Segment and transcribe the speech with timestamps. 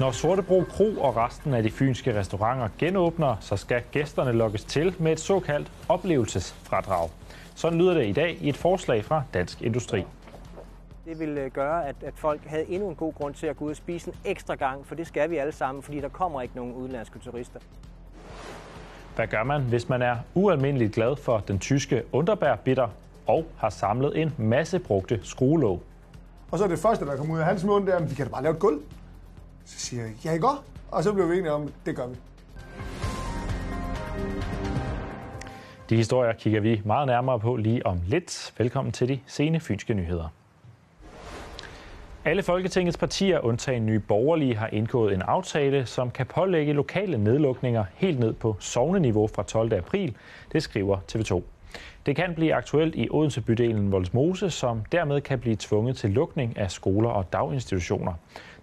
[0.00, 4.94] Når Sortebro Kro og resten af de fynske restauranter genåbner, så skal gæsterne lokkes til
[4.98, 7.10] med et såkaldt oplevelsesfradrag.
[7.54, 10.04] Sådan lyder det i dag i et forslag fra Dansk Industri.
[11.04, 13.64] Det vil øh, gøre, at, at folk havde endnu en god grund til at gå
[13.64, 16.42] ud og spise en ekstra gang, for det skal vi alle sammen, fordi der kommer
[16.42, 17.60] ikke nogen udenlandske turister.
[19.14, 22.88] Hvad gør man, hvis man er ualmindeligt glad for den tyske underbærbitter
[23.26, 25.82] og har samlet en masse brugte skruelåg?
[26.50, 28.14] Og så er det første, der kommer ud af hans mund, det er, at vi
[28.14, 28.80] kan da bare lave et gulv.
[29.66, 30.46] Så siger jeg, ja, ikke
[30.90, 32.16] Og så blev vi enige om, det gør vi.
[35.90, 38.54] De historier kigger vi meget nærmere på lige om lidt.
[38.58, 40.28] Velkommen til de sene fynske nyheder.
[42.24, 47.84] Alle Folketingets partier, undtagen nye borgerlige, har indgået en aftale, som kan pålægge lokale nedlukninger
[47.94, 49.72] helt ned på sovneniveau fra 12.
[49.72, 50.16] april.
[50.52, 51.42] Det skriver TV2.
[52.06, 56.58] Det kan blive aktuelt i Odense bydelen Voldsmose, som dermed kan blive tvunget til lukning
[56.58, 58.12] af skoler og daginstitutioner.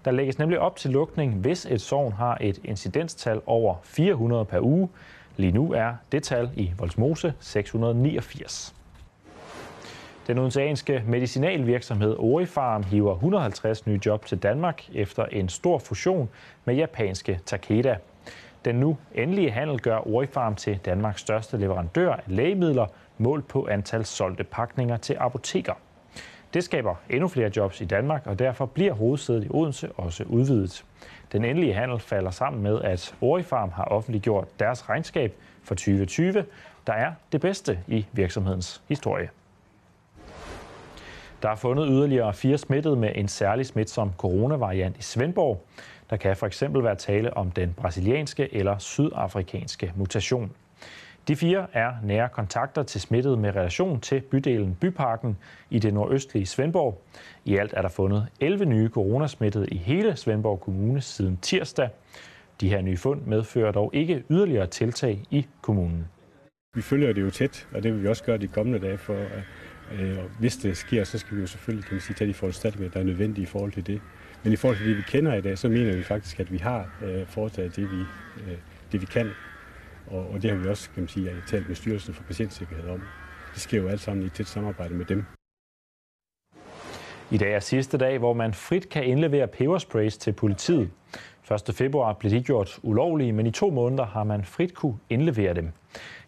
[0.05, 4.59] Der lægges nemlig op til lukning, hvis et sovn har et incidenstal over 400 per
[4.59, 4.89] uge.
[5.37, 8.75] Lige nu er det tal i Voldsmose 689.
[10.27, 16.29] Den odenseanske medicinalvirksomhed Orifarm hiver 150 nye job til Danmark efter en stor fusion
[16.65, 17.97] med japanske Takeda.
[18.65, 22.85] Den nu endelige handel gør Orifarm til Danmarks største leverandør af lægemidler,
[23.17, 25.73] målt på antal solgte pakninger til apoteker.
[26.53, 30.85] Det skaber endnu flere jobs i Danmark, og derfor bliver hovedsædet i Odense også udvidet.
[31.31, 36.45] Den endelige handel falder sammen med, at Orifarm har offentliggjort deres regnskab for 2020,
[36.87, 39.29] der er det bedste i virksomhedens historie.
[41.41, 45.65] Der er fundet yderligere fire smittede med en særlig smitsom coronavariant i Svendborg.
[46.09, 50.51] Der kan for eksempel være tale om den brasilianske eller sydafrikanske mutation.
[51.27, 55.37] De fire er nære kontakter til smittede med relation til bydelen Byparken
[55.69, 57.01] i det nordøstlige Svendborg.
[57.45, 61.89] I alt er der fundet 11 nye coronasmittede i hele Svendborg Kommune siden tirsdag.
[62.61, 66.07] De her nye fund medfører dog ikke yderligere tiltag i kommunen.
[66.75, 69.15] Vi følger det jo tæt, og det vil vi også gøre de kommende dage for
[69.91, 72.33] Øh, og hvis det sker, så skal vi jo selvfølgelig kan man sige, tage de
[72.33, 74.01] foranstaltninger, der er nødvendige i forhold til det.
[74.43, 76.57] Men i forhold til det, vi kender i dag, så mener vi faktisk, at vi
[76.57, 77.99] har øh, foretaget det, vi,
[78.47, 78.57] øh,
[78.91, 79.31] det, vi kan.
[80.11, 83.01] Og, og det har vi også kan man sige, talt med Styrelsen for Patientsikkerhed om.
[83.53, 85.25] Det sker jo alt sammen i tæt samarbejde med dem.
[87.31, 90.89] I dag er sidste dag, hvor man frit kan indlevere pebersprays til politiet.
[91.69, 91.75] 1.
[91.75, 95.71] februar blev de gjort ulovlige, men i to måneder har man frit kunne indlevere dem.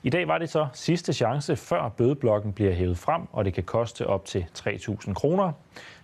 [0.03, 3.63] I dag var det så sidste chance, før bødeblokken bliver hævet frem, og det kan
[3.63, 5.51] koste op til 3.000 kroner.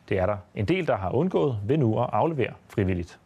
[0.09, 3.19] Det er der en del, der har undgået ved nu at aflevere frivilligt.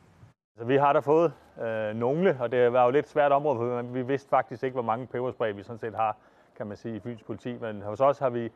[0.55, 3.81] Altså, vi har da fået øh, nogle, og det var jo lidt svært område, for
[3.81, 6.17] vi vidste faktisk ikke, hvor mange peberspray vi sådan set har,
[6.57, 7.57] kan man sige, i Fyns politi.
[7.61, 8.51] Men hos os har vi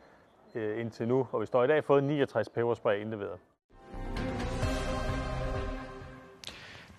[0.55, 3.39] øh, indtil nu, og vi står i dag, fået 69 peberspray indleveret.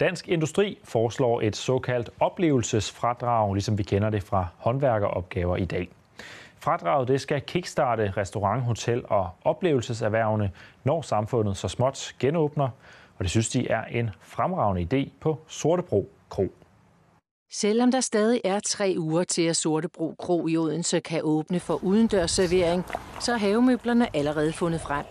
[0.01, 5.89] Dansk Industri foreslår et såkaldt oplevelsesfradrag, ligesom vi kender det fra håndværkeropgaver i dag.
[6.59, 10.51] Fradraget det skal kickstarte restaurant, hotel og oplevelseserhvervene,
[10.85, 12.69] når samfundet så småt genåbner,
[13.21, 16.53] og det synes de er en fremragende idé på Sortebro Kro.
[17.53, 21.85] Selvom der stadig er tre uger til, at Sortebro Kro i Odense kan åbne for
[21.85, 22.85] udendørsservering,
[23.21, 25.05] så er havemøblerne allerede fundet frem.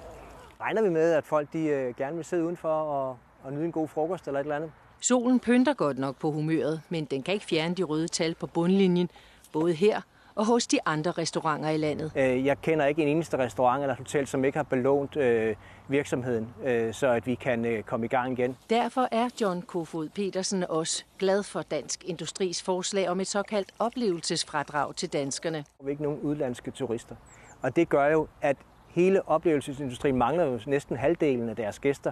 [0.62, 3.72] Regner vi med, at folk de øh, gerne vil sidde udenfor og, og nyde en
[3.72, 4.72] god frokost eller et eller andet?
[5.02, 8.48] Solen pynter godt nok på humøret, men den kan ikke fjerne de røde tal på
[8.48, 9.10] bundlinjen,
[9.54, 10.02] både her
[10.40, 12.12] og hos de andre restauranter i landet.
[12.16, 15.56] Øh, jeg kender ikke en eneste restaurant eller hotel, som ikke har belånt øh,
[15.88, 18.58] virksomheden, øh, så at vi kan komme i gang igen.
[18.70, 24.96] Derfor er John Kofod Petersen også glad for Dansk Industris forslag om et såkaldt oplevelsesfradrag
[24.96, 25.66] til danskerne.
[25.80, 27.16] Vi er ikke nogen udlandske turister,
[27.62, 28.58] og det gør jo, at
[28.88, 32.12] hele oplevelsesindustrien mangler jo næsten halvdelen af deres gæster.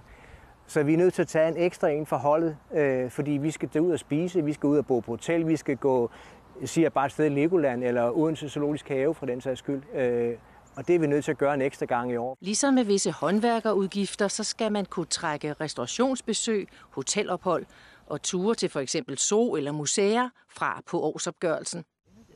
[0.69, 3.51] Så vi er nødt til at tage en ekstra en for holdet, øh, fordi vi
[3.51, 6.09] skal ud og spise, vi skal ud og bo på hotel, vi skal gå,
[6.65, 9.81] siger bare et sted i Legoland eller Odense Zoologisk Have for den sags skyld.
[9.95, 10.33] Øh,
[10.75, 12.37] og det er vi nødt til at gøre en ekstra gang i år.
[12.41, 17.65] Ligesom med visse håndværkerudgifter, så skal man kunne trække restaurationsbesøg, hotelophold
[18.05, 21.83] og ture til for eksempel zoo eller museer fra på årsopgørelsen.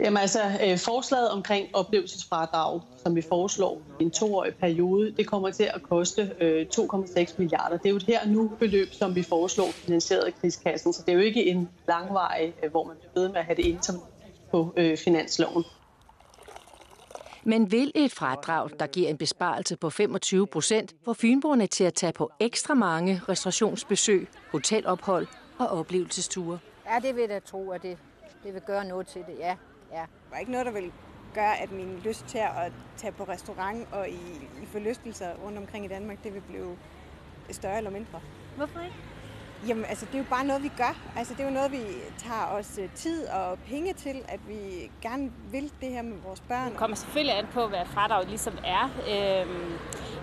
[0.02, 5.52] Jamen altså, øh, forslaget omkring oplevelsesfradrag, som vi foreslår i en toårig periode, det kommer
[5.52, 7.78] til at koste øh, 2,6 milliarder.
[7.78, 11.12] Det er jo et her nu beløb, som vi foreslår finansieret af krigskassen, så det
[11.12, 13.82] er jo ikke en langvej, øh, hvor man bliver ved med at have det ind
[13.82, 13.96] som
[14.52, 15.64] på øh, finansloven.
[17.44, 21.94] Men vil et fradrag, der giver en besparelse på 25 procent, få fynboerne til at
[21.94, 25.28] tage på ekstra mange restaurationsbesøg, hotelophold
[25.60, 26.60] og oplevelsesture?
[26.86, 27.98] Ja, det vil jeg tro, at det,
[28.44, 29.56] det vil gøre noget til det, ja.
[29.92, 30.06] Ja.
[30.30, 30.92] Der er ikke noget, der vil
[31.34, 34.20] gøre, at min lyst til at tage på restaurant og i,
[34.64, 36.78] i forlystelser rundt omkring i Danmark, det vil blive
[37.52, 38.22] større eller mindre.
[38.58, 38.96] Hvorfor ikke?
[39.68, 40.96] Jamen, altså, det er jo bare noget, vi gør.
[41.18, 41.84] Altså, det er jo noget, vi
[42.18, 46.42] tager os øh, tid og penge til, at vi gerne vil det her med vores
[46.42, 46.70] børn.
[46.70, 48.84] Det kommer selvfølgelig an på, hvad fradraget ligesom er.
[49.14, 49.74] Øhm,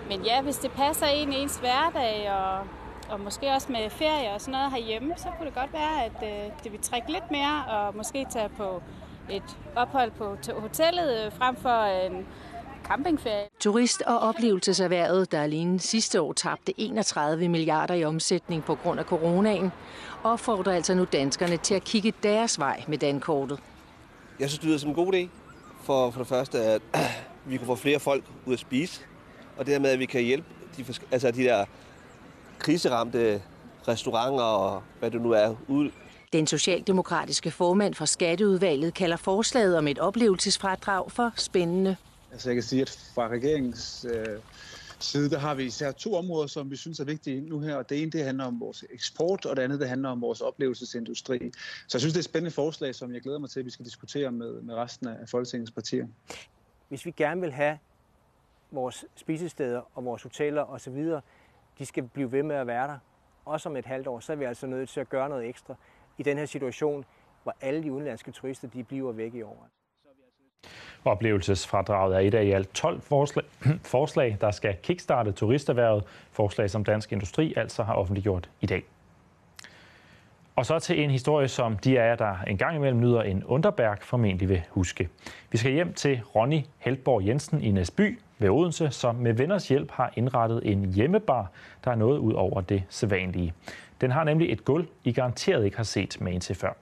[0.09, 2.67] men ja, hvis det passer ind i ens hverdag, og,
[3.09, 6.23] og måske også med ferie og sådan noget herhjemme, så kunne det godt være, at
[6.23, 8.81] øh, det vil trække lidt mere, og måske tage på
[9.29, 12.27] et ophold på hotellet øh, frem for en
[12.89, 13.47] campingferie.
[13.59, 19.05] Turist- og oplevelseserhvervet, der alene sidste år tabte 31 milliarder i omsætning på grund af
[19.05, 19.71] coronaen,
[20.23, 23.59] opfordrer altså nu danskerne til at kigge deres vej med dankortet.
[24.39, 25.27] Jeg synes, det lyder som en god idé.
[25.83, 26.81] For, for det første, at
[27.49, 29.01] vi kunne få flere folk ud at spise,
[29.57, 30.47] og dermed, at vi kan hjælpe
[30.77, 31.65] de, altså de der
[32.59, 33.41] kriseramte
[33.87, 35.91] restauranter og hvad det nu er, ud
[36.33, 41.95] den socialdemokratiske formand for Skatteudvalget kalder forslaget om et oplevelsesfradrag for spændende.
[42.31, 44.39] Altså jeg kan sige, at fra regeringens øh,
[44.99, 47.75] side, der har vi især to områder, som vi synes er vigtige nu her.
[47.75, 50.41] Og det ene, det handler om vores eksport, og det andet, det handler om vores
[50.41, 51.51] oplevelsesindustri.
[51.87, 53.71] Så jeg synes, det er et spændende forslag, som jeg glæder mig til, at vi
[53.71, 56.07] skal diskutere med, med resten af Folketingets partier.
[56.89, 57.77] Hvis vi gerne vil have
[58.71, 61.05] vores spisesteder og vores hoteller osv.,
[61.79, 62.97] de skal blive ved med at være der,
[63.45, 65.75] også om et halvt år, så er vi altså nødt til at gøre noget ekstra
[66.17, 67.05] i den her situation,
[67.43, 69.69] hvor alle de udenlandske turister de bliver væk i år.
[71.05, 73.45] Oplevelsesfradraget er et af i alt 12 forslag,
[73.85, 76.03] forslag, der skal kickstarte turisterhvervet.
[76.31, 78.83] Forslag, som Dansk Industri altså har offentliggjort i dag.
[80.55, 83.43] Og så til en historie, som de af jer, der en gang imellem nyder en
[83.43, 85.09] underberg, formentlig vil huske.
[85.51, 89.91] Vi skal hjem til Ronny Heldborg Jensen i Næsby ved Odense, som med venners hjælp
[89.91, 91.51] har indrettet en hjemmebar,
[91.85, 93.53] der er noget ud over det sædvanlige.
[94.01, 96.73] Den har nemlig et gulv, I garanteret ikke har set med til før.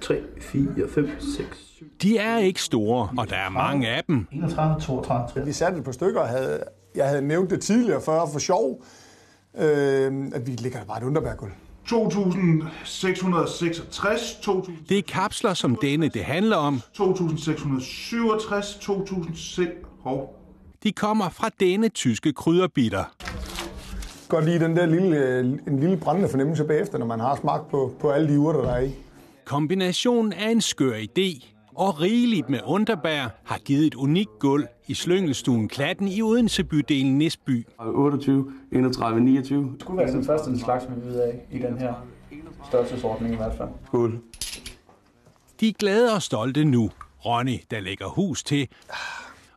[0.00, 0.62] 3, 4,
[0.94, 1.84] 5, 6, 7.
[2.02, 4.26] De er ikke store, og der er mange af dem.
[4.32, 5.46] 31, 32, 30.
[5.46, 6.62] Vi satte et par stykker, og havde,
[6.94, 8.82] jeg havde nævnt det tidligere før for sjov,
[9.58, 11.52] øh, at vi ligger bare et underbærgulv.
[11.86, 14.76] 2666, 2000.
[14.88, 16.80] Det er kapsler som denne, det handler om.
[16.94, 19.70] 2667, 2006.
[20.00, 20.34] Hov.
[20.82, 23.04] De kommer fra denne tyske krydderbitter.
[24.28, 27.92] Godt lide den der lille, en lille brændende fornemmelse bagefter, når man har smagt på,
[28.00, 28.94] på alle de urter, der er i.
[29.46, 34.94] Kombinationen af en skør idé og rigeligt med underbær har givet et unikt gulv i
[34.94, 37.66] slyngelstuen Klatten i Odense bydelen Næsby.
[37.78, 39.62] 28, 31, 29.
[39.62, 41.94] Det skulle være den første slags, vi ved af i den her
[42.68, 43.68] størrelsesordning i hvert fald.
[43.86, 44.20] Skål.
[45.60, 46.90] De er glade og stolte nu.
[47.26, 48.68] Ronny, der lægger hus til,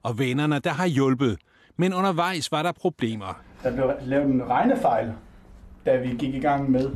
[0.03, 1.37] og vennerne, der har hjulpet.
[1.77, 3.41] Men undervejs var der problemer.
[3.63, 5.11] Der blev lavet en regnefejl,
[5.85, 6.89] da vi gik i gang med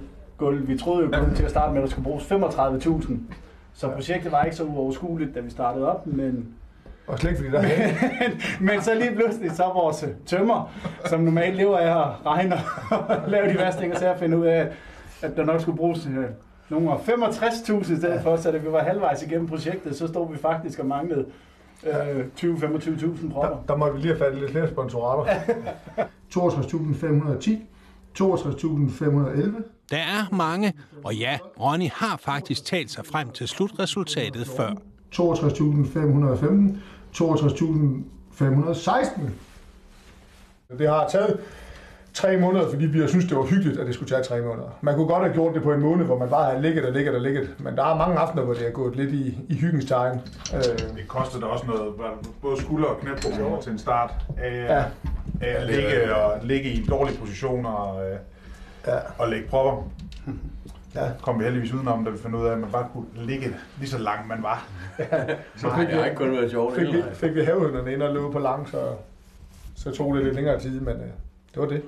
[0.43, 0.67] gulv.
[0.67, 3.13] Vi troede jo kun til at starte med, at der skulle bruges 35.000.
[3.73, 6.47] Så projektet var ikke så uoverskueligt, da vi startede op, men...
[7.07, 10.71] Og slet ikke fordi der er men, men så lige pludselig, så vores tømmer,
[11.05, 12.55] som normalt lever af at regne
[12.91, 14.67] og lave de værste ting, og så at finde ud af,
[15.21, 16.25] at der nok skulle bruges øh,
[16.69, 20.37] nogle 65.000 i stedet for, så da vi var halvvejs igennem projektet, så stod vi
[20.37, 21.25] faktisk og manglede
[21.85, 23.49] øh, 20-25.000 propper.
[23.49, 25.33] Der, der måtte vi lige have fat lidt flere sponsorater.
[26.35, 27.51] 62.510,
[28.19, 29.63] 62.511.
[29.93, 30.73] Der er mange,
[31.03, 34.69] og ja, Ronny har faktisk talt sig frem til slutresultatet før.
[35.15, 35.21] 62.515,
[37.15, 39.21] 62.516.
[40.77, 41.39] Det har taget
[42.13, 44.77] tre måneder, fordi vi har synes, det var hyggeligt, at det skulle tage tre måneder.
[44.81, 46.91] Man kunne godt have gjort det på en måned, hvor man bare havde ligget og
[46.91, 49.55] ligget og ligget, men der er mange aftener, hvor det er gået lidt i, i
[49.55, 50.21] hyggens tegn.
[50.55, 50.61] Øh.
[50.97, 51.93] Det kostede da også noget,
[52.41, 54.83] både skulder og knæproblemer til en start af, ja.
[55.41, 58.17] af at ligge, og ligge i dårlige positioner og, øh,
[58.87, 58.97] ja.
[59.17, 59.83] og lægge propper.
[60.95, 61.11] Ja.
[61.21, 63.89] kom vi heldigvis udenom, da vi fandt ud af, at man bare kunne ligge lige
[63.89, 64.67] så langt man var.
[64.99, 65.05] Ja.
[65.55, 66.75] Så fik Nej, vi, ikke kun været sjovt.
[66.75, 68.95] Fik, vi, fik vi havhønderne ind og løbe på lang, så,
[69.75, 71.07] så tog det lidt længere tid, men øh,
[71.53, 71.81] det var det.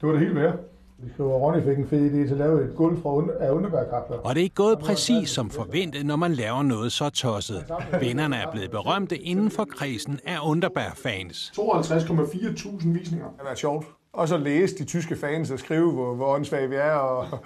[0.00, 0.56] Det var det hele værd.
[0.98, 3.34] Vi skriver, at Ronny fik en fed idé til at lave et gulv fra under,
[3.40, 4.16] af underbærkapsler.
[4.16, 7.64] Og det er ikke gået præcis som forventet, når man laver noget så tosset.
[8.00, 11.52] Vinderne er blevet berømte inden for kredsen af underbærfans.
[11.58, 13.26] 52,4 tusind visninger.
[13.26, 13.86] Det har været sjovt.
[14.16, 17.38] Og så læse de tyske fans og skrive, hvor, hvor åndssvage vi er, og,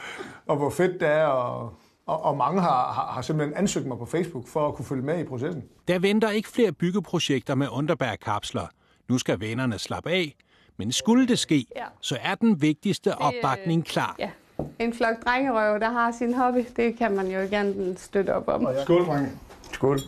[0.46, 1.74] og hvor fedt det er, og,
[2.06, 5.02] og, og mange har, har, har simpelthen ansøgt mig på Facebook for at kunne følge
[5.02, 5.64] med i processen.
[5.88, 8.66] Der venter ikke flere byggeprojekter med underbærkapsler.
[9.08, 10.36] Nu skal vennerne slappe af,
[10.76, 11.84] men skulle det ske, ja.
[12.00, 14.16] så er den vigtigste opbakning klar.
[14.18, 14.30] Ja.
[14.78, 18.66] En flok drengerøv, der har sin hobby, det kan man jo gerne støtte op om.
[18.82, 19.28] Skål, drenge.
[19.72, 19.98] Skål.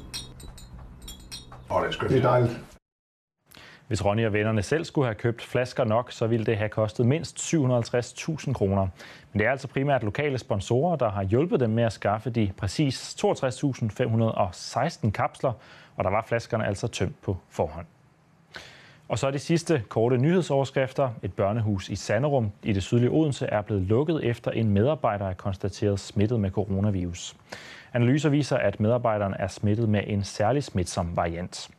[1.71, 2.12] Åh, oh, det er skønt.
[2.12, 2.61] Det er dejligt.
[3.92, 7.06] Hvis Ronny og vennerne selv skulle have købt flasker nok, så ville det have kostet
[7.06, 8.88] mindst 750.000 kroner.
[9.32, 12.52] Men det er altså primært lokale sponsorer, der har hjulpet dem med at skaffe de
[12.56, 15.52] præcis 62.516 kapsler,
[15.96, 17.87] og der var flaskerne altså tømt på forhånd.
[19.08, 21.11] Og så er de sidste korte nyhedsoverskrifter.
[21.22, 25.34] Et børnehus i Sanderum i det sydlige Odense er blevet lukket efter en medarbejder er
[25.34, 27.37] konstateret smittet med coronavirus.
[27.92, 31.70] Analyser viser, at medarbejderen er smittet med en særlig smitsom variant.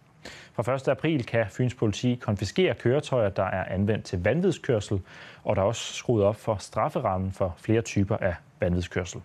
[0.53, 0.88] Fra 1.
[0.88, 5.01] april kan Fyns politi konfiskere køretøjer, der er anvendt til vanvidskørsel,
[5.44, 9.22] og der er også skruet op for strafferammen for flere typer af vanvidskørsel.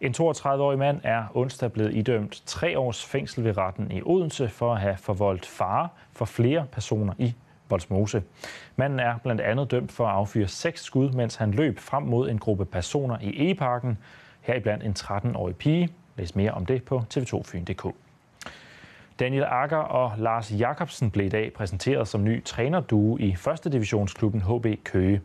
[0.00, 4.74] En 32-årig mand er onsdag blevet idømt tre års fængsel ved retten i Odense for
[4.74, 7.34] at have forvoldt fare for flere personer i
[7.70, 8.22] Voldsmose.
[8.76, 12.30] Manden er blandt andet dømt for at affyre seks skud, mens han løb frem mod
[12.30, 13.98] en gruppe personer i E-parken,
[14.40, 15.88] heriblandt en 13-årig pige.
[16.16, 17.94] Læs mere om det på tv2fyn.dk.
[19.18, 23.72] Daniel Akker og Lars Jakobsen blev i dag præsenteret som ny trænerduo i 1.
[23.72, 25.20] divisionsklubben HB Køge.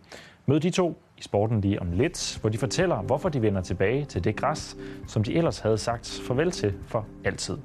[0.45, 4.05] Mød de to i sporten lige om lidt, hvor de fortæller, hvorfor de vender tilbage
[4.05, 7.57] til det græs, som de ellers havde sagt farvel til for altid.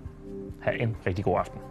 [0.62, 1.67] Ha' en rigtig god aften.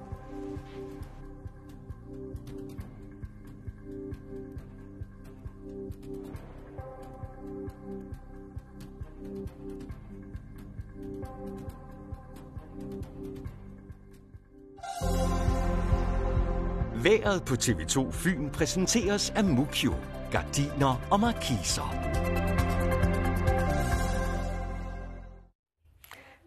[17.03, 19.93] Været på TV2 Fyn præsenteres af Mukio.
[20.31, 22.17] Gardiner og markiser.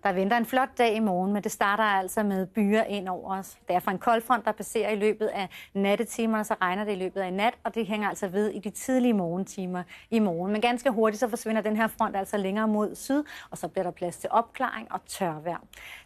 [0.03, 3.39] Der venter en flot dag i morgen, men det starter altså med byer ind over
[3.39, 3.59] os.
[3.69, 6.95] Det er fra en koldfront, der passerer i løbet af nattetimerne, så regner det i
[6.95, 10.53] løbet af nat, og det hænger altså ved i de tidlige morgentimer i morgen.
[10.53, 13.85] Men ganske hurtigt så forsvinder den her front altså længere mod syd, og så bliver
[13.85, 15.61] der plads til opklaring og tørvejr.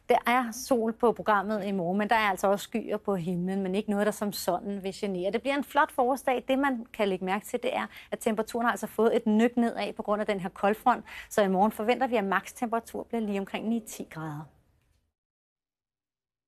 [0.08, 3.62] Der er sol på programmet i morgen, men der er altså også skyer på himlen,
[3.62, 5.32] men ikke noget, der som sådan vil genere.
[5.32, 6.44] Det bliver en flot forårsdag.
[6.49, 9.56] Det, man kan lægge mærke til, det er, at temperaturen har altså fået et nyk
[9.56, 11.04] nedad på grund af den her koldfront.
[11.28, 14.53] Så i morgen forventer vi, at makstemperatur bliver lige omkring 9-10 grader.